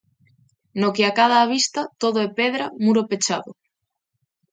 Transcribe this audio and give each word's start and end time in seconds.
no 0.79 0.89
que 0.95 1.03
acada 1.05 1.37
a 1.39 1.49
vista, 1.55 1.81
todo 2.01 2.17
é 2.27 2.29
pedra, 2.39 2.65
muro 2.83 3.01
pechado. 3.09 3.51